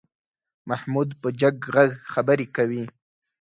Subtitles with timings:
[0.69, 2.83] محمود په جګ غږ خبرې کوي.